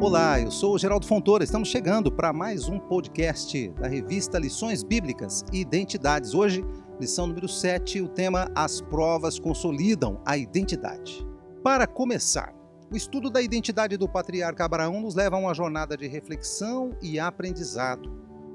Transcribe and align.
Olá, 0.00 0.40
eu 0.40 0.50
sou 0.50 0.74
o 0.74 0.78
Geraldo 0.78 1.06
Fontoura. 1.06 1.44
Estamos 1.44 1.68
chegando 1.68 2.10
para 2.10 2.32
mais 2.32 2.70
um 2.70 2.78
podcast 2.78 3.68
da 3.72 3.86
revista 3.86 4.38
Lições 4.38 4.82
Bíblicas 4.82 5.44
e 5.52 5.60
Identidades. 5.60 6.32
Hoje, 6.32 6.64
lição 6.98 7.26
número 7.26 7.46
7, 7.46 8.00
o 8.00 8.08
tema 8.08 8.50
As 8.54 8.80
provas 8.80 9.38
consolidam 9.38 10.18
a 10.24 10.38
identidade. 10.38 11.22
Para 11.62 11.86
começar, 11.86 12.54
o 12.90 12.96
estudo 12.96 13.28
da 13.28 13.42
identidade 13.42 13.98
do 13.98 14.08
patriarca 14.08 14.64
Abraão 14.64 15.02
nos 15.02 15.14
leva 15.14 15.36
a 15.36 15.38
uma 15.38 15.52
jornada 15.52 15.98
de 15.98 16.06
reflexão 16.08 16.96
e 17.02 17.20
aprendizado. 17.20 18.10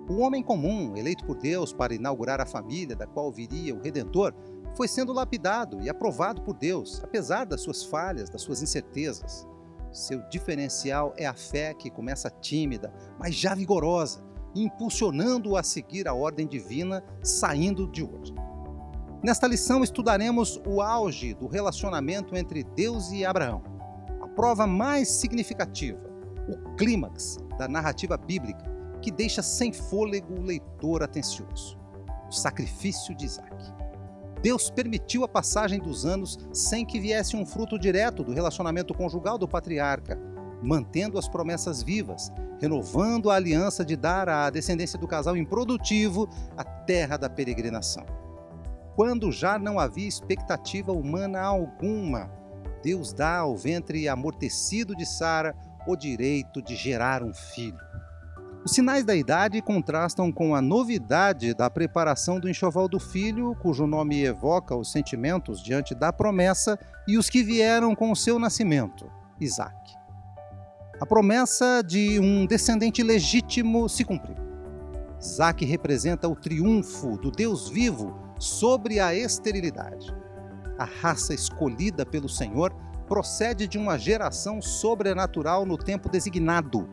O 0.09 0.21
homem 0.21 0.41
comum, 0.41 0.97
eleito 0.97 1.23
por 1.25 1.37
Deus 1.37 1.71
para 1.71 1.93
inaugurar 1.93 2.41
a 2.41 2.47
família 2.47 2.95
da 2.95 3.05
qual 3.05 3.31
viria 3.31 3.75
o 3.75 3.81
Redentor, 3.81 4.33
foi 4.75 4.87
sendo 4.87 5.13
lapidado 5.13 5.79
e 5.79 5.89
aprovado 5.89 6.41
por 6.41 6.55
Deus, 6.55 7.03
apesar 7.03 7.45
das 7.45 7.61
suas 7.61 7.83
falhas, 7.83 8.31
das 8.31 8.41
suas 8.41 8.63
incertezas. 8.63 9.47
Seu 9.95 10.21
diferencial 10.27 11.13
é 11.15 11.25
a 11.25 11.33
fé 11.33 11.73
que 11.73 11.89
começa 11.89 12.29
tímida, 12.29 12.93
mas 13.17 13.33
já 13.33 13.55
vigorosa, 13.55 14.21
impulsionando-o 14.53 15.55
a 15.55 15.63
seguir 15.63 16.05
a 16.05 16.13
ordem 16.13 16.45
divina, 16.45 17.01
saindo 17.23 17.89
de 17.89 18.03
hoje. 18.03 18.33
Nesta 19.23 19.47
lição 19.47 19.85
estudaremos 19.85 20.61
o 20.67 20.81
auge 20.81 21.33
do 21.33 21.47
relacionamento 21.47 22.35
entre 22.35 22.61
Deus 22.61 23.09
e 23.13 23.23
Abraão, 23.23 23.63
a 24.21 24.27
prova 24.27 24.67
mais 24.67 25.07
significativa, 25.07 26.03
o 26.49 26.75
clímax 26.75 27.37
da 27.57 27.65
narrativa 27.65 28.17
bíblica 28.17 28.69
que 29.01 29.09
deixa 29.09 29.41
sem 29.41 29.71
fôlego 29.71 30.41
o 30.41 30.41
leitor 30.41 31.03
atencioso: 31.03 31.79
o 32.27 32.33
sacrifício 32.33 33.15
de 33.15 33.23
Isaac. 33.23 33.74
Deus 34.41 34.69
permitiu 34.69 35.23
a 35.23 35.27
passagem 35.27 35.79
dos 35.79 36.05
anos 36.05 36.37
sem 36.53 36.85
que 36.85 36.99
viesse 36.99 37.35
um 37.35 37.45
fruto 37.45 37.79
direto 37.79 38.23
do 38.23 38.33
relacionamento 38.33 38.93
conjugal 38.93 39.37
do 39.37 39.47
patriarca, 39.47 40.19
mantendo 40.61 41.17
as 41.17 41.27
promessas 41.27 41.81
vivas, 41.81 42.31
renovando 42.59 43.29
a 43.29 43.35
aliança 43.35 43.83
de 43.83 43.95
dar 43.95 44.29
à 44.29 44.49
descendência 44.49 44.97
do 44.97 45.07
casal 45.07 45.35
improdutivo 45.35 46.29
a 46.57 46.63
terra 46.63 47.17
da 47.17 47.29
peregrinação. 47.29 48.05
Quando 48.95 49.31
já 49.31 49.59
não 49.59 49.77
havia 49.77 50.07
expectativa 50.07 50.91
humana 50.91 51.41
alguma, 51.41 52.31
Deus 52.81 53.11
dá 53.11 53.39
ao 53.39 53.55
ventre 53.55 54.07
amortecido 54.07 54.95
de 54.95 55.05
Sara 55.05 55.55
o 55.85 55.95
direito 55.95 56.61
de 56.61 56.75
gerar 56.75 57.23
um 57.23 57.33
filho. 57.33 57.84
Os 58.65 58.71
sinais 58.71 59.05
da 59.05 59.15
idade 59.15 59.61
contrastam 59.61 60.31
com 60.31 60.55
a 60.55 60.61
novidade 60.61 61.53
da 61.53 61.69
preparação 61.69 62.39
do 62.39 62.49
enxoval 62.49 62.87
do 62.87 62.99
filho, 62.99 63.55
cujo 63.61 63.85
nome 63.85 64.25
evoca 64.25 64.75
os 64.75 64.91
sentimentos 64.91 65.61
diante 65.61 65.93
da 65.93 66.11
promessa 66.11 66.79
e 67.07 67.15
os 67.15 67.29
que 67.29 67.43
vieram 67.43 67.93
com 67.93 68.11
o 68.11 68.15
seu 68.15 68.39
nascimento, 68.39 69.05
Isaac. 69.39 69.93
A 70.99 71.05
promessa 71.05 71.83
de 71.85 72.19
um 72.19 72.47
descendente 72.47 73.03
legítimo 73.03 73.87
se 73.87 74.03
cumpriu. 74.03 74.35
Isaac 75.21 75.63
representa 75.63 76.27
o 76.27 76.35
triunfo 76.35 77.19
do 77.19 77.29
Deus 77.29 77.69
vivo 77.69 78.17
sobre 78.39 78.99
a 78.99 79.13
esterilidade. 79.13 80.11
A 80.79 80.85
raça 80.85 81.35
escolhida 81.35 82.03
pelo 82.03 82.27
Senhor 82.27 82.73
procede 83.07 83.67
de 83.67 83.77
uma 83.77 83.95
geração 83.99 84.59
sobrenatural 84.59 85.67
no 85.67 85.77
tempo 85.77 86.09
designado 86.09 86.89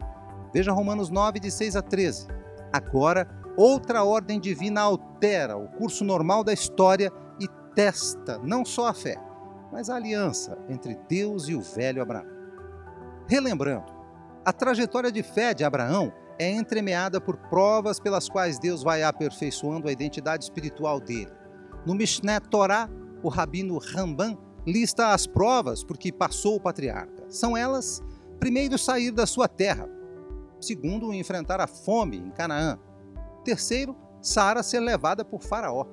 Veja 0.52 0.72
Romanos 0.72 1.08
9, 1.08 1.40
de 1.40 1.50
6 1.50 1.76
a 1.76 1.82
13. 1.82 2.26
Agora, 2.72 3.28
outra 3.56 4.04
ordem 4.04 4.38
divina 4.38 4.80
altera 4.80 5.56
o 5.56 5.68
curso 5.68 6.04
normal 6.04 6.44
da 6.44 6.52
história 6.52 7.10
e 7.40 7.46
testa 7.74 8.38
não 8.38 8.64
só 8.64 8.88
a 8.88 8.94
fé, 8.94 9.16
mas 9.70 9.88
a 9.88 9.96
aliança 9.96 10.58
entre 10.68 10.98
Deus 11.08 11.48
e 11.48 11.54
o 11.54 11.60
velho 11.62 12.02
Abraão. 12.02 12.26
Relembrando, 13.26 13.92
a 14.44 14.52
trajetória 14.52 15.10
de 15.10 15.22
fé 15.22 15.54
de 15.54 15.64
Abraão 15.64 16.12
é 16.38 16.50
entremeada 16.50 17.20
por 17.20 17.36
provas 17.36 18.00
pelas 18.00 18.28
quais 18.28 18.58
Deus 18.58 18.82
vai 18.82 19.02
aperfeiçoando 19.02 19.88
a 19.88 19.92
identidade 19.92 20.44
espiritual 20.44 21.00
dele. 21.00 21.32
No 21.86 21.94
Mishneh 21.94 22.40
Torah, 22.40 22.90
o 23.22 23.28
rabino 23.28 23.78
Ramban 23.78 24.36
lista 24.66 25.12
as 25.12 25.26
provas 25.26 25.84
por 25.84 25.96
que 25.96 26.12
passou 26.12 26.56
o 26.56 26.60
patriarca. 26.60 27.24
São 27.28 27.56
elas, 27.56 28.02
primeiro, 28.38 28.78
sair 28.78 29.10
da 29.10 29.26
sua 29.26 29.48
terra, 29.48 29.88
Segundo, 30.62 31.12
enfrentar 31.12 31.60
a 31.60 31.66
fome 31.66 32.18
em 32.18 32.30
Canaã. 32.30 32.78
Terceiro, 33.44 33.96
Sara 34.20 34.62
ser 34.62 34.78
levada 34.78 35.24
por 35.24 35.42
Faraó. 35.42 35.84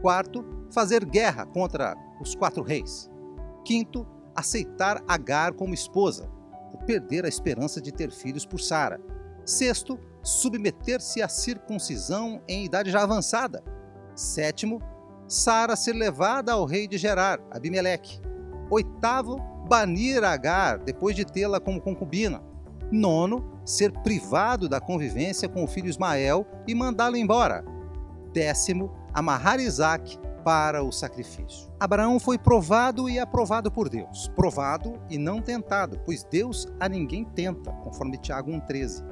Quarto, 0.00 0.44
fazer 0.70 1.04
guerra 1.04 1.44
contra 1.44 1.96
os 2.20 2.36
quatro 2.36 2.62
reis. 2.62 3.10
Quinto, 3.64 4.06
aceitar 4.36 5.02
Agar 5.08 5.52
como 5.52 5.74
esposa, 5.74 6.30
por 6.70 6.84
perder 6.84 7.24
a 7.24 7.28
esperança 7.28 7.80
de 7.80 7.90
ter 7.90 8.12
filhos 8.12 8.46
por 8.46 8.60
Sara. 8.60 9.00
Sexto, 9.44 9.98
submeter-se 10.22 11.20
à 11.20 11.28
circuncisão 11.28 12.40
em 12.46 12.64
idade 12.64 12.92
já 12.92 13.02
avançada. 13.02 13.64
Sétimo, 14.14 14.80
Sara 15.26 15.74
ser 15.74 15.94
levada 15.94 16.52
ao 16.52 16.64
rei 16.64 16.86
de 16.86 16.96
Gerar, 16.96 17.40
Abimeleque. 17.50 18.20
Oitavo, 18.70 19.40
banir 19.68 20.22
Agar 20.22 20.78
depois 20.78 21.16
de 21.16 21.24
tê-la 21.24 21.58
como 21.58 21.80
concubina. 21.80 22.40
Nono, 22.90 23.60
ser 23.64 23.92
privado 24.02 24.68
da 24.68 24.80
convivência 24.80 25.48
com 25.48 25.62
o 25.62 25.66
filho 25.66 25.88
Ismael 25.88 26.46
e 26.66 26.74
mandá-lo 26.74 27.16
embora. 27.16 27.64
Décimo, 28.32 28.90
amarrar 29.12 29.60
Isaac 29.60 30.18
para 30.44 30.82
o 30.82 30.90
sacrifício. 30.90 31.70
Abraão 31.78 32.18
foi 32.18 32.38
provado 32.38 33.08
e 33.08 33.18
aprovado 33.18 33.70
por 33.70 33.88
Deus. 33.88 34.28
Provado 34.34 34.98
e 35.10 35.18
não 35.18 35.42
tentado, 35.42 36.00
pois 36.06 36.24
Deus 36.24 36.66
a 36.80 36.88
ninguém 36.88 37.24
tenta, 37.24 37.70
conforme 37.72 38.16
Tiago 38.16 38.50
1,13. 38.50 39.04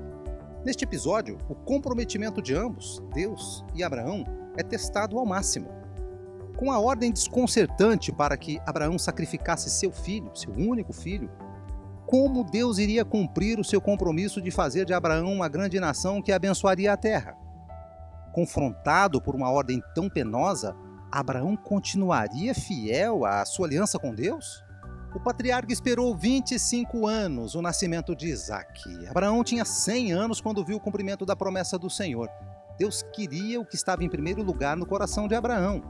Neste 0.64 0.84
episódio, 0.84 1.36
o 1.48 1.54
comprometimento 1.54 2.40
de 2.40 2.54
ambos, 2.54 3.02
Deus 3.12 3.64
e 3.74 3.84
Abraão, 3.84 4.24
é 4.56 4.62
testado 4.62 5.18
ao 5.18 5.26
máximo. 5.26 5.68
Com 6.56 6.72
a 6.72 6.78
ordem 6.78 7.12
desconcertante 7.12 8.10
para 8.10 8.36
que 8.36 8.58
Abraão 8.66 8.98
sacrificasse 8.98 9.68
seu 9.68 9.92
filho, 9.92 10.30
seu 10.34 10.52
único 10.54 10.92
filho, 10.92 11.30
como 12.06 12.44
Deus 12.44 12.78
iria 12.78 13.04
cumprir 13.04 13.58
o 13.58 13.64
seu 13.64 13.80
compromisso 13.80 14.40
de 14.40 14.50
fazer 14.50 14.84
de 14.84 14.94
Abraão 14.94 15.32
uma 15.32 15.48
grande 15.48 15.80
nação 15.80 16.22
que 16.22 16.30
abençoaria 16.30 16.92
a 16.92 16.96
terra. 16.96 17.36
Confrontado 18.32 19.20
por 19.20 19.34
uma 19.34 19.50
ordem 19.50 19.82
tão 19.94 20.08
penosa, 20.08 20.76
Abraão 21.10 21.56
continuaria 21.56 22.54
fiel 22.54 23.24
à 23.24 23.44
sua 23.44 23.66
aliança 23.66 23.98
com 23.98 24.14
Deus? 24.14 24.64
O 25.14 25.20
patriarca 25.20 25.72
esperou 25.72 26.14
25 26.14 27.06
anos 27.06 27.54
o 27.54 27.62
nascimento 27.62 28.14
de 28.14 28.28
Isaac. 28.28 29.08
Abraão 29.08 29.42
tinha 29.42 29.64
100 29.64 30.12
anos 30.12 30.40
quando 30.40 30.64
viu 30.64 30.76
o 30.76 30.80
cumprimento 30.80 31.24
da 31.24 31.34
promessa 31.34 31.78
do 31.78 31.90
Senhor. 31.90 32.28
Deus 32.78 33.02
queria 33.14 33.60
o 33.60 33.64
que 33.64 33.74
estava 33.74 34.04
em 34.04 34.10
primeiro 34.10 34.42
lugar 34.42 34.76
no 34.76 34.86
coração 34.86 35.26
de 35.26 35.34
Abraão. 35.34 35.82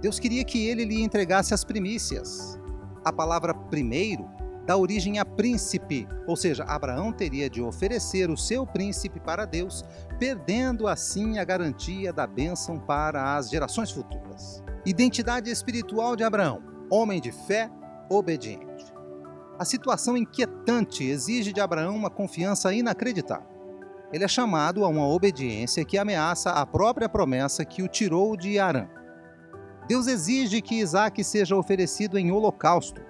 Deus 0.00 0.18
queria 0.18 0.42
que 0.42 0.66
ele 0.66 0.84
lhe 0.84 1.02
entregasse 1.02 1.52
as 1.52 1.62
primícias. 1.62 2.58
A 3.04 3.12
palavra 3.12 3.52
primeiro 3.52 4.28
dá 4.66 4.76
origem 4.76 5.18
a 5.18 5.24
príncipe, 5.24 6.08
ou 6.26 6.36
seja, 6.36 6.64
Abraão 6.64 7.12
teria 7.12 7.50
de 7.50 7.60
oferecer 7.60 8.30
o 8.30 8.36
seu 8.36 8.66
príncipe 8.66 9.18
para 9.18 9.44
Deus, 9.44 9.84
perdendo 10.18 10.86
assim 10.86 11.38
a 11.38 11.44
garantia 11.44 12.12
da 12.12 12.26
bênção 12.26 12.78
para 12.78 13.36
as 13.36 13.50
gerações 13.50 13.90
futuras. 13.90 14.62
Identidade 14.86 15.50
espiritual 15.50 16.16
de 16.16 16.24
Abraão: 16.24 16.62
homem 16.90 17.20
de 17.20 17.32
fé, 17.32 17.70
obediente. 18.08 18.92
A 19.58 19.64
situação 19.64 20.16
inquietante 20.16 21.04
exige 21.04 21.52
de 21.52 21.60
Abraão 21.60 21.94
uma 21.94 22.10
confiança 22.10 22.72
inacreditável. 22.72 23.52
Ele 24.12 24.24
é 24.24 24.28
chamado 24.28 24.84
a 24.84 24.88
uma 24.88 25.06
obediência 25.06 25.84
que 25.84 25.96
ameaça 25.96 26.50
a 26.50 26.66
própria 26.66 27.08
promessa 27.08 27.64
que 27.64 27.82
o 27.82 27.88
tirou 27.88 28.36
de 28.36 28.58
Arã. 28.58 28.88
Deus 29.88 30.06
exige 30.06 30.60
que 30.60 30.80
Isaac 30.80 31.22
seja 31.24 31.56
oferecido 31.56 32.18
em 32.18 32.30
holocausto, 32.30 33.00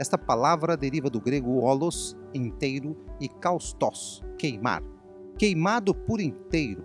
esta 0.00 0.16
palavra 0.16 0.78
deriva 0.78 1.10
do 1.10 1.20
grego 1.20 1.58
holos, 1.58 2.16
inteiro, 2.32 2.96
e 3.20 3.28
kaustos, 3.28 4.24
queimar, 4.38 4.82
queimado 5.36 5.94
por 5.94 6.22
inteiro. 6.22 6.82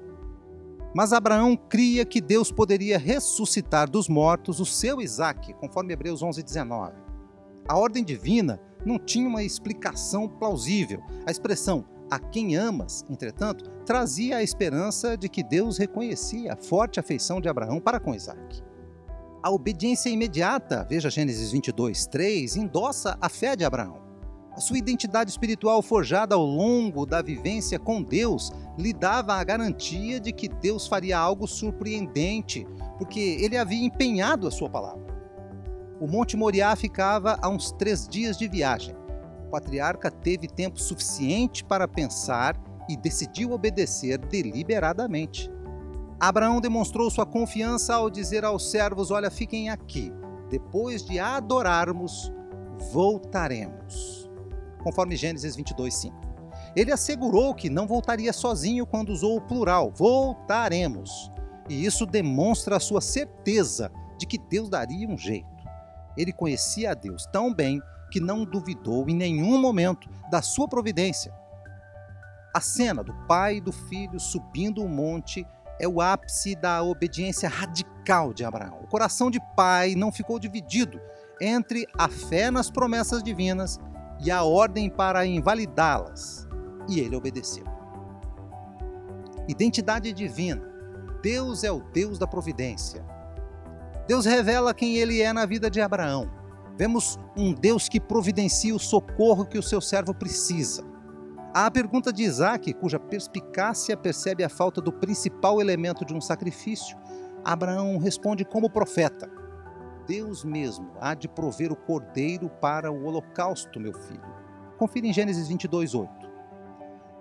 Mas 0.94 1.14
Abraão 1.14 1.56
cria 1.56 2.04
que 2.04 2.20
Deus 2.20 2.52
poderia 2.52 2.98
ressuscitar 2.98 3.90
dos 3.90 4.10
mortos 4.10 4.60
o 4.60 4.66
seu 4.66 5.02
Isaque, 5.02 5.54
conforme 5.54 5.94
Hebreus 5.94 6.22
11:19. 6.22 6.94
A 7.66 7.78
ordem 7.78 8.04
divina 8.04 8.60
não 8.86 9.00
tinha 9.00 9.30
uma 9.30 9.44
explicação 9.44 10.28
plausível. 10.28 11.02
A 11.26 11.32
expressão 11.32 11.86
a 12.12 12.20
quem 12.20 12.58
amas, 12.58 13.06
entretanto, 13.10 13.70
trazia 13.86 14.38
a 14.38 14.44
esperança 14.44 15.16
de 15.16 15.30
que 15.30 15.42
Deus 15.42 15.78
reconhecia 15.78 16.52
a 16.52 16.58
forte 16.58 17.00
afeição 17.00 17.40
de 17.40 17.48
Abraão 17.48 17.80
para 17.80 18.00
com 18.00 18.14
Isaque. 18.14 18.62
A 19.46 19.52
obediência 19.52 20.10
imediata, 20.10 20.84
veja 20.90 21.08
Gênesis 21.08 21.52
22, 21.52 22.08
3, 22.08 22.56
endossa 22.56 23.16
a 23.22 23.30
fé 23.30 23.56
de 23.56 23.64
Abraão. 23.64 24.02
A 24.58 24.60
sua 24.60 24.80
identidade 24.80 25.30
espiritual 25.30 25.84
forjada 25.84 26.34
ao 26.34 26.44
longo 26.44 27.06
da 27.06 27.22
vivência 27.22 27.78
com 27.78 28.02
Deus 28.02 28.52
lhe 28.76 28.92
dava 28.92 29.36
a 29.36 29.44
garantia 29.44 30.20
de 30.20 30.32
que 30.32 30.50
Deus 30.50 30.88
faria 30.88 31.20
algo 31.20 31.46
surpreendente, 31.46 32.66
porque 32.98 33.20
ele 33.40 33.56
havia 33.56 33.86
empenhado 33.86 34.48
a 34.48 34.52
sua 34.52 34.68
palavra. 34.68 35.06
O 36.02 36.08
Monte 36.08 36.36
Moriá 36.36 36.76
ficava 36.76 37.38
a 37.40 37.48
uns 37.48 37.72
três 37.72 38.08
dias 38.08 38.40
de 38.40 38.48
viagem. 38.48 38.96
O 39.46 39.52
patriarca 39.52 40.10
teve 40.10 40.48
tempo 40.48 40.82
suficiente 40.82 41.64
para 41.64 41.88
pensar 41.88 42.60
e 42.90 42.98
decidiu 42.98 43.52
obedecer 43.52 44.18
deliberadamente. 44.18 45.52
Abraão 46.20 46.62
demonstrou 46.62 47.10
sua 47.10 47.26
confiança 47.26 47.96
ao 47.96 48.10
dizer 48.10 48.46
aos 48.46 48.72
servos: 48.72 49.12
Olha, 49.12 49.30
fiquem 49.30 49.70
aqui. 49.70 50.12
Depois 50.50 51.04
de 51.04 51.20
adorarmos, 51.20 52.32
voltaremos. 52.92 54.30
Conforme 54.84 55.16
Gênesis 55.16 55.56
22, 55.56 55.94
5. 55.94 56.16
Ele 56.76 56.92
assegurou 56.92 57.54
que 57.54 57.70
não 57.70 57.88
voltaria 57.88 58.32
sozinho 58.32 58.86
quando 58.86 59.10
usou 59.10 59.38
o 59.38 59.42
plural: 59.42 59.92
voltaremos. 59.92 61.32
E 61.70 61.86
isso 61.86 62.06
demonstra 62.06 62.78
a 62.78 62.80
sua 62.80 63.02
certeza 63.02 63.92
de 64.18 64.26
que 64.26 64.38
Deus 64.38 64.70
daria 64.70 65.08
um 65.08 65.18
jeito. 65.18 65.48
Ele 66.16 66.32
conhecia 66.32 66.92
a 66.92 66.94
Deus 66.94 67.26
tão 67.32 67.54
bem 67.54 67.82
que 68.12 68.20
não 68.20 68.46
duvidou 68.46 69.10
em 69.10 69.16
nenhum 69.16 69.60
momento 69.60 70.08
da 70.30 70.42
sua 70.42 70.68
providência. 70.68 71.34
A 72.54 72.62
cena 72.62 73.04
do 73.04 73.14
pai 73.28 73.58
e 73.58 73.62
do 73.62 73.72
filho 73.72 74.20
subindo 74.20 74.84
o 74.84 74.88
monte 74.88 75.46
é 75.80 75.88
o 75.88 76.02
ápice 76.02 76.56
da 76.56 76.82
obediência 76.84 77.50
radical 77.50 78.34
de 78.34 78.46
Abraão. 78.46 78.80
O 78.84 78.88
coração 78.88 79.30
de 79.30 79.40
pai 79.56 79.96
não 79.96 80.12
ficou 80.12 80.40
dividido 80.40 81.00
entre 81.42 81.88
a 81.98 82.08
fé 82.08 82.50
nas 82.50 82.70
promessas 82.70 83.22
divinas 83.22 83.80
e 84.20 84.32
a 84.32 84.44
ordem 84.44 84.90
para 84.90 85.26
invalidá-las, 85.26 86.48
e 86.88 87.00
ele 87.00 87.16
obedeceu. 87.16 87.66
Identidade 89.48 90.12
divina. 90.14 90.62
Deus 91.22 91.64
é 91.64 91.72
o 91.72 91.82
Deus 91.82 92.18
da 92.18 92.28
providência. 92.28 93.04
Deus 94.08 94.26
revela 94.26 94.74
quem 94.74 94.98
ele 94.98 95.22
é 95.22 95.34
na 95.34 95.46
vida 95.46 95.70
de 95.70 95.82
Abraão. 95.82 96.30
Vemos 96.78 97.18
um 97.36 97.54
Deus 97.54 97.90
que 97.90 98.00
providencia 98.00 98.76
o 98.76 98.80
socorro 98.80 99.46
que 99.46 99.58
o 99.58 99.64
seu 99.64 99.82
servo 99.82 100.14
precisa. 100.14 100.84
Há 101.56 101.68
a 101.68 101.72
pergunta 101.72 102.12
de 102.12 102.22
Isaac, 102.22 102.74
cuja 102.74 103.00
perspicácia 103.00 103.96
percebe 103.96 104.44
a 104.44 104.50
falta 104.50 104.82
do 104.82 104.92
principal 104.92 105.62
elemento 105.62 106.04
de 106.04 106.14
um 106.14 106.20
sacrifício. 106.20 106.98
Abraão 107.46 107.98
responde 107.98 108.44
como 108.44 108.70
profeta: 108.70 109.32
Deus 110.06 110.44
mesmo 110.44 110.92
há 111.00 111.14
de 111.14 111.30
prover 111.30 111.72
o 111.72 111.76
cordeiro 111.78 112.50
para 112.50 112.92
o 112.92 113.06
holocausto, 113.06 113.80
meu 113.80 113.94
filho. 113.94 114.36
Confira 114.78 115.08
em 115.08 115.14
Gênesis 115.14 115.48
22, 115.48 115.96
8. 115.96 116.12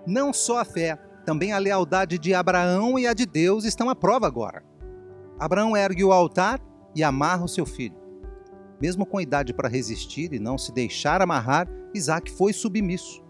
Não 0.05 0.33
só 0.33 0.59
a 0.59 0.65
fé, 0.65 0.97
também 1.25 1.53
a 1.53 1.57
lealdade 1.57 2.19
de 2.19 2.33
Abraão 2.33 2.99
e 2.99 3.07
a 3.07 3.13
de 3.13 3.25
Deus 3.25 3.63
estão 3.63 3.89
à 3.89 3.95
prova 3.95 4.27
agora. 4.27 4.65
Abraão 5.39 5.77
ergue 5.77 6.03
o 6.03 6.11
altar 6.11 6.59
e 6.93 7.05
amarra 7.05 7.45
o 7.45 7.47
seu 7.47 7.65
filho. 7.65 7.95
Mesmo 8.81 9.05
com 9.05 9.21
idade 9.21 9.53
para 9.53 9.69
resistir 9.69 10.33
e 10.33 10.39
não 10.39 10.57
se 10.57 10.73
deixar 10.73 11.21
amarrar, 11.21 11.69
Isaac 11.93 12.29
foi 12.29 12.51
submisso. 12.51 13.24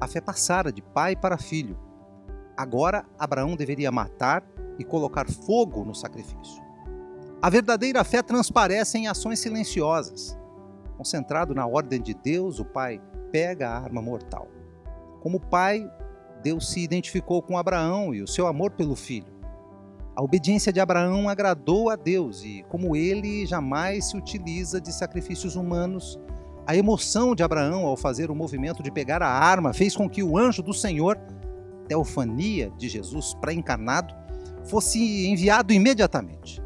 A 0.00 0.06
fé 0.06 0.20
passara 0.20 0.72
de 0.72 0.80
pai 0.80 1.14
para 1.14 1.36
filho. 1.36 1.78
Agora 2.56 3.04
Abraão 3.18 3.54
deveria 3.54 3.92
matar 3.92 4.42
e 4.78 4.84
colocar 4.84 5.30
fogo 5.30 5.84
no 5.84 5.94
sacrifício. 5.94 6.62
A 7.42 7.50
verdadeira 7.50 8.02
fé 8.02 8.22
transparece 8.22 8.98
em 8.98 9.08
ações 9.08 9.38
silenciosas. 9.40 10.38
Concentrado 10.96 11.54
na 11.54 11.66
ordem 11.66 12.00
de 12.00 12.14
Deus, 12.14 12.58
o 12.58 12.64
pai 12.64 13.00
pega 13.30 13.68
a 13.68 13.78
arma 13.78 14.00
mortal. 14.02 14.48
Como 15.20 15.38
pai, 15.38 15.90
Deus 16.42 16.70
se 16.70 16.80
identificou 16.80 17.42
com 17.42 17.58
Abraão 17.58 18.14
e 18.14 18.22
o 18.22 18.26
seu 18.26 18.46
amor 18.46 18.70
pelo 18.70 18.96
filho. 18.96 19.32
A 20.16 20.22
obediência 20.22 20.72
de 20.72 20.80
Abraão 20.80 21.28
agradou 21.28 21.88
a 21.88 21.96
Deus 21.96 22.44
e, 22.44 22.64
como 22.68 22.96
ele 22.96 23.46
jamais 23.46 24.06
se 24.06 24.16
utiliza 24.16 24.80
de 24.80 24.92
sacrifícios 24.92 25.56
humanos, 25.56 26.18
a 26.66 26.76
emoção 26.76 27.34
de 27.34 27.42
Abraão 27.42 27.86
ao 27.86 27.96
fazer 27.96 28.30
o 28.30 28.34
movimento 28.34 28.82
de 28.82 28.90
pegar 28.90 29.22
a 29.22 29.28
arma 29.28 29.72
fez 29.72 29.96
com 29.96 30.08
que 30.08 30.22
o 30.22 30.38
anjo 30.38 30.62
do 30.62 30.72
Senhor, 30.72 31.18
teofania 31.88 32.70
de 32.78 32.88
Jesus 32.88 33.34
pré-encarnado, 33.34 34.14
fosse 34.64 35.26
enviado 35.26 35.72
imediatamente. 35.72 36.62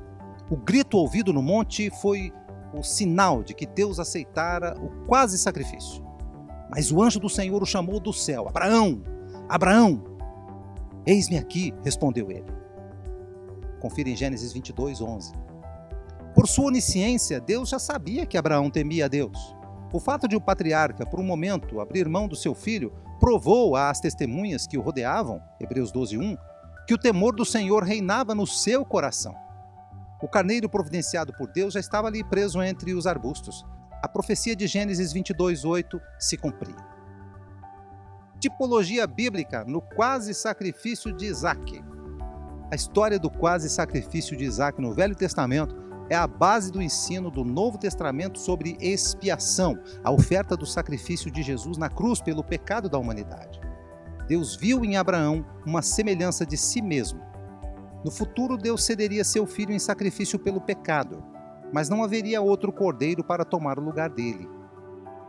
O 0.50 0.56
grito 0.56 0.98
ouvido 0.98 1.32
no 1.32 1.42
monte 1.42 1.90
foi 2.02 2.32
o 2.74 2.82
sinal 2.82 3.42
de 3.42 3.54
que 3.54 3.66
Deus 3.66 3.98
aceitara 3.98 4.76
o 4.78 5.06
quase 5.06 5.38
sacrifício. 5.38 6.04
Mas 6.68 6.90
o 6.90 7.02
anjo 7.02 7.20
do 7.20 7.28
Senhor 7.28 7.62
o 7.62 7.66
chamou 7.66 8.00
do 8.00 8.12
céu: 8.12 8.48
Abraão, 8.48 9.02
Abraão! 9.48 10.02
Eis-me 11.06 11.38
aqui, 11.38 11.72
respondeu 11.82 12.30
ele. 12.30 12.46
Confira 13.80 14.08
em 14.08 14.16
Gênesis 14.16 14.52
22, 14.52 15.00
11. 15.00 15.32
Por 16.34 16.48
sua 16.48 16.66
onisciência, 16.66 17.40
Deus 17.40 17.68
já 17.68 17.78
sabia 17.78 18.26
que 18.26 18.36
Abraão 18.36 18.70
temia 18.70 19.04
a 19.04 19.08
Deus. 19.08 19.53
O 19.94 20.00
fato 20.00 20.26
de 20.26 20.34
o 20.34 20.40
patriarca, 20.40 21.06
por 21.06 21.20
um 21.20 21.22
momento, 21.22 21.80
abrir 21.80 22.08
mão 22.08 22.26
do 22.26 22.34
seu 22.34 22.52
filho, 22.52 22.92
provou 23.20 23.76
às 23.76 24.00
testemunhas 24.00 24.66
que 24.66 24.76
o 24.76 24.80
rodeavam, 24.80 25.40
Hebreus 25.60 25.92
12, 25.92 26.18
1, 26.18 26.36
que 26.84 26.94
o 26.94 26.98
temor 26.98 27.32
do 27.32 27.44
Senhor 27.44 27.84
reinava 27.84 28.34
no 28.34 28.44
seu 28.44 28.84
coração. 28.84 29.36
O 30.20 30.26
carneiro 30.26 30.68
providenciado 30.68 31.32
por 31.34 31.46
Deus 31.46 31.74
já 31.74 31.78
estava 31.78 32.08
ali 32.08 32.24
preso 32.24 32.60
entre 32.60 32.92
os 32.92 33.06
arbustos. 33.06 33.64
A 34.02 34.08
profecia 34.08 34.56
de 34.56 34.66
Gênesis 34.66 35.12
22, 35.12 35.64
8 35.64 36.00
se 36.18 36.36
cumpria. 36.36 36.74
Tipologia 38.40 39.06
bíblica 39.06 39.64
no 39.64 39.80
quase 39.80 40.34
sacrifício 40.34 41.12
de 41.12 41.26
Isaac. 41.26 41.84
A 42.68 42.74
história 42.74 43.16
do 43.16 43.30
quase 43.30 43.70
sacrifício 43.70 44.36
de 44.36 44.42
Isaac 44.42 44.80
no 44.82 44.92
Velho 44.92 45.14
Testamento 45.14 45.83
é 46.08 46.14
a 46.14 46.26
base 46.26 46.70
do 46.70 46.82
ensino 46.82 47.30
do 47.30 47.44
Novo 47.44 47.78
Testamento 47.78 48.38
sobre 48.38 48.76
expiação, 48.80 49.78
a 50.02 50.10
oferta 50.10 50.56
do 50.56 50.66
sacrifício 50.66 51.30
de 51.30 51.42
Jesus 51.42 51.78
na 51.78 51.88
cruz 51.88 52.20
pelo 52.20 52.44
pecado 52.44 52.88
da 52.88 52.98
humanidade. 52.98 53.60
Deus 54.28 54.56
viu 54.56 54.84
em 54.84 54.96
Abraão 54.96 55.44
uma 55.66 55.82
semelhança 55.82 56.44
de 56.46 56.56
si 56.56 56.80
mesmo. 56.80 57.20
No 58.04 58.10
futuro, 58.10 58.56
Deus 58.56 58.84
cederia 58.84 59.24
seu 59.24 59.46
filho 59.46 59.72
em 59.72 59.78
sacrifício 59.78 60.38
pelo 60.38 60.60
pecado, 60.60 61.22
mas 61.72 61.88
não 61.88 62.04
haveria 62.04 62.42
outro 62.42 62.72
cordeiro 62.72 63.24
para 63.24 63.44
tomar 63.44 63.78
o 63.78 63.84
lugar 63.84 64.10
dele. 64.10 64.48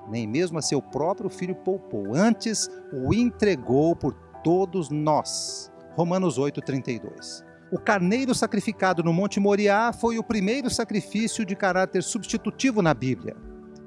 Nem 0.10 0.28
mesmo 0.28 0.58
a 0.58 0.62
seu 0.62 0.82
próprio 0.82 1.30
filho 1.30 1.56
poupou, 1.56 2.14
antes 2.14 2.70
o 2.94 3.14
entregou 3.14 3.96
por 3.96 4.14
todos 4.44 4.90
nós 4.90 5.72
Romanos 5.96 6.38
8:32. 6.38 7.44
O 7.76 7.78
carneiro 7.78 8.34
sacrificado 8.34 9.04
no 9.04 9.12
Monte 9.12 9.38
Moriá 9.38 9.92
foi 9.92 10.18
o 10.18 10.24
primeiro 10.24 10.70
sacrifício 10.70 11.46
de 11.46 11.58
caráter 11.58 12.02
substitutivo 12.04 12.82
na 12.82 12.94
Bíblia. 12.94 13.36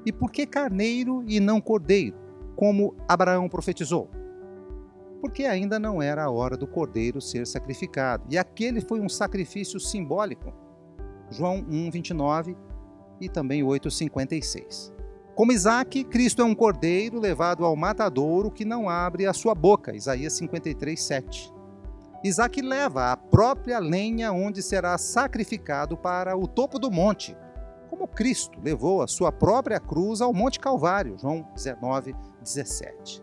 E 0.04 0.12
por 0.12 0.30
que 0.30 0.46
carneiro 0.46 1.24
e 1.26 1.40
não 1.40 1.58
cordeiro, 1.58 2.14
como 2.54 2.94
Abraão 3.08 3.48
profetizou? 3.48 4.10
Porque 5.22 5.44
ainda 5.44 5.78
não 5.78 6.02
era 6.02 6.24
a 6.24 6.30
hora 6.30 6.54
do 6.54 6.66
cordeiro 6.66 7.18
ser 7.18 7.46
sacrificado, 7.46 8.26
e 8.28 8.36
aquele 8.36 8.82
foi 8.82 9.00
um 9.00 9.08
sacrifício 9.08 9.80
simbólico. 9.80 10.52
João 11.30 11.62
1:29 11.62 12.54
e 13.18 13.26
também 13.26 13.62
8:56. 13.62 14.92
Como 15.34 15.50
Isaac, 15.50 16.04
Cristo 16.04 16.42
é 16.42 16.44
um 16.44 16.54
cordeiro 16.54 17.18
levado 17.18 17.64
ao 17.64 17.74
matadouro 17.74 18.50
que 18.50 18.66
não 18.66 18.90
abre 18.90 19.24
a 19.24 19.32
sua 19.32 19.54
boca. 19.54 19.96
Isaías 19.96 20.34
53, 20.34 21.02
7. 21.02 21.57
Isaac 22.24 22.60
leva 22.60 23.12
a 23.12 23.16
própria 23.16 23.78
lenha 23.78 24.32
onde 24.32 24.60
será 24.60 24.98
sacrificado 24.98 25.96
para 25.96 26.36
o 26.36 26.48
topo 26.48 26.76
do 26.76 26.90
monte, 26.90 27.36
como 27.88 28.08
Cristo 28.08 28.58
levou 28.60 29.02
a 29.02 29.06
sua 29.06 29.30
própria 29.30 29.78
cruz 29.78 30.20
ao 30.20 30.34
Monte 30.34 30.58
Calvário, 30.58 31.16
João 31.16 31.46
19, 31.54 32.16
17. 32.42 33.22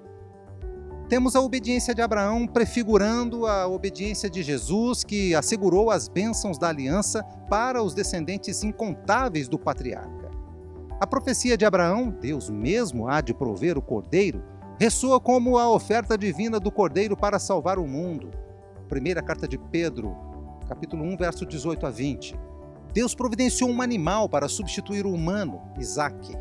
Temos 1.09 1.35
a 1.35 1.41
obediência 1.41 1.93
de 1.93 2.01
Abraão 2.01 2.47
prefigurando 2.47 3.45
a 3.45 3.67
obediência 3.67 4.29
de 4.29 4.41
Jesus, 4.41 5.03
que 5.03 5.35
assegurou 5.35 5.91
as 5.91 6.07
bênçãos 6.07 6.57
da 6.57 6.69
aliança 6.69 7.21
para 7.49 7.83
os 7.83 7.93
descendentes 7.93 8.63
incontáveis 8.63 9.49
do 9.49 9.59
patriarca. 9.59 10.31
A 11.01 11.05
profecia 11.05 11.57
de 11.57 11.65
Abraão, 11.65 12.09
Deus 12.09 12.49
mesmo 12.49 13.09
há 13.09 13.19
de 13.19 13.33
prover 13.33 13.77
o 13.77 13.81
cordeiro, 13.81 14.41
ressoa 14.79 15.19
como 15.19 15.57
a 15.57 15.69
oferta 15.69 16.17
divina 16.17 16.61
do 16.61 16.71
cordeiro 16.71 17.17
para 17.17 17.37
salvar 17.37 17.77
o 17.77 17.85
mundo 17.85 18.44
Primeira 18.87 19.21
carta 19.21 19.47
de 19.47 19.57
Pedro, 19.57 20.15
capítulo 20.67 21.03
1, 21.03 21.17
verso 21.17 21.45
18 21.45 21.85
a 21.87 21.89
20. 21.89 22.37
Deus 22.93 23.15
providenciou 23.15 23.69
um 23.69 23.81
animal 23.81 24.29
para 24.29 24.47
substituir 24.47 25.05
o 25.05 25.13
humano, 25.13 25.61
Isaac. 25.79 26.37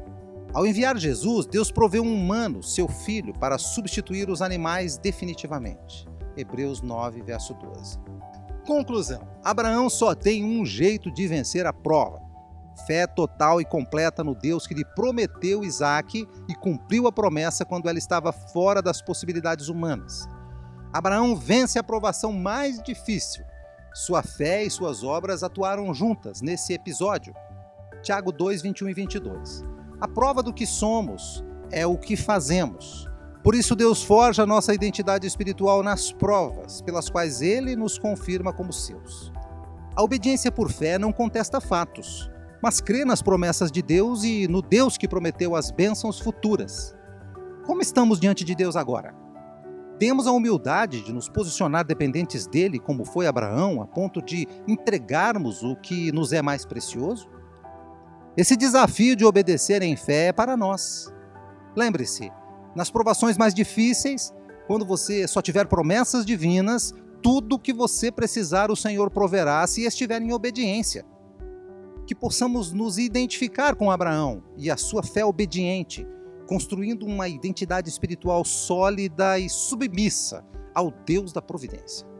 Ao 0.53 0.67
enviar 0.67 0.97
Jesus, 0.99 1.47
Deus 1.47 1.73
proveu 1.73 2.03
um 2.03 2.15
humano, 2.15 2.63
seu 2.63 2.87
filho, 2.87 3.33
para 3.33 3.59
substituir 3.59 4.29
os 4.29 4.43
animais 4.43 4.99
definitivamente. 4.99 6.07
Hebreus 6.37 6.83
9, 6.83 7.23
verso 7.23 7.55
12. 7.55 7.99
Conclusão: 8.67 9.27
Abraão 9.43 9.89
só 9.89 10.15
tem 10.15 10.45
um 10.45 10.65
jeito 10.65 11.11
de 11.11 11.27
vencer 11.27 11.67
a 11.67 11.73
prova. 11.73 12.23
Fé 12.87 13.07
total 13.07 13.61
e 13.61 13.65
completa 13.65 14.23
no 14.23 14.35
Deus 14.35 14.67
que 14.67 14.75
lhe 14.75 14.85
prometeu 14.85 15.65
Isaac 15.65 16.29
e 16.49 16.55
cumpriu 16.57 17.07
a 17.07 17.13
promessa 17.13 17.65
quando 17.65 17.89
ela 17.89 17.99
estava 17.99 18.33
fora 18.33 18.83
das 18.83 19.01
possibilidades 19.01 19.69
humanas. 19.69 20.29
Abraão 20.95 21.35
vence 21.35 21.77
a 21.77 21.83
provação 21.83 22.33
mais 22.33 22.81
difícil. 22.81 23.45
Sua 23.93 24.23
fé 24.23 24.63
e 24.63 24.71
suas 24.71 25.03
obras 25.03 25.43
atuaram 25.43 25.93
juntas 25.93 26.41
nesse 26.41 26.73
episódio. 26.73 27.35
Tiago 28.01 28.31
2, 28.31 28.63
21 28.63 28.91
e 28.91 28.95
22. 28.95 29.65
A 30.01 30.07
prova 30.07 30.41
do 30.41 30.53
que 30.53 30.65
somos 30.65 31.45
é 31.73 31.85
o 31.85 31.99
que 31.99 32.17
fazemos. 32.17 33.11
Por 33.43 33.57
isso, 33.57 33.75
Deus 33.75 34.05
forja 34.05 34.47
nossa 34.47 34.73
identidade 34.73 35.27
espiritual 35.27 35.83
nas 35.83 36.13
provas, 36.13 36.81
pelas 36.81 37.11
quais 37.11 37.43
Ele 37.43 37.75
nos 37.75 37.99
confirma 37.99 38.53
como 38.53 38.73
seus. 38.73 39.33
A 39.97 40.03
obediência 40.03 40.53
por 40.53 40.71
fé 40.71 40.97
não 40.97 41.13
contesta 41.13 41.61
fatos, 41.61 42.31
mas 42.63 42.81
crê 42.81 43.05
nas 43.05 43.21
promessas 43.21 43.73
de 43.73 43.83
Deus 43.83 44.23
e 44.23 44.47
no 44.47 44.63
Deus 44.63 44.97
que 44.97 45.09
prometeu 45.09 45.57
as 45.57 45.73
bênçãos 45.73 46.21
futuras. 46.21 46.95
Como 47.67 47.83
estamos 47.83 48.21
diante 48.21 48.45
de 48.45 48.55
Deus 48.55 48.77
agora? 48.77 49.24
Temos 49.99 50.27
a 50.27 50.33
humildade 50.33 51.03
de 51.03 51.13
nos 51.13 51.29
posicionar 51.29 51.85
dependentes 51.85 52.47
dele, 52.47 52.81
como 52.81 53.05
foi 53.05 53.27
Abraão, 53.27 53.81
a 53.81 53.87
ponto 53.87 54.21
de 54.21 54.49
entregarmos 54.67 55.63
o 55.63 55.77
que 55.77 56.11
nos 56.11 56.33
é 56.33 56.43
mais 56.43 56.67
precioso? 56.67 57.29
Esse 58.37 58.57
desafio 58.57 59.15
de 59.15 59.25
obedecer 59.25 59.83
em 59.83 59.97
fé 59.97 60.27
é 60.27 60.33
para 60.33 60.57
nós. 60.57 61.13
Lembre-se, 61.77 62.33
nas 62.75 62.91
provações 62.91 63.39
mais 63.39 63.55
difíceis, 63.55 64.35
quando 64.67 64.85
você 64.85 65.29
só 65.29 65.41
tiver 65.41 65.69
promessas 65.69 66.27
divinas, 66.27 66.93
tudo 67.23 67.55
o 67.55 67.59
que 67.59 67.73
você 67.73 68.11
precisar 68.11 68.73
o 68.73 68.77
Senhor 68.77 69.11
proverá 69.11 69.65
se 69.69 69.83
estiver 69.83 70.21
em 70.21 70.33
obediência. 70.33 71.05
Que 72.05 72.15
possamos 72.15 72.73
nos 72.73 72.99
identificar 72.99 73.77
com 73.77 73.91
Abraão 73.91 74.43
e 74.57 74.71
a 74.71 74.77
sua 74.77 75.05
fé 75.05 75.25
obediente, 75.25 76.07
construindo 76.47 77.05
uma 77.05 77.29
identidade 77.29 77.89
espiritual 77.89 78.45
sólida 78.45 79.39
e 79.39 79.49
submissa 79.49 80.45
ao 80.75 80.91
Deus 80.91 81.33
da 81.33 81.41
providência. 81.41 82.14